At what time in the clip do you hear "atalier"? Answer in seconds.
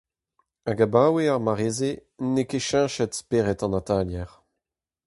3.79-4.31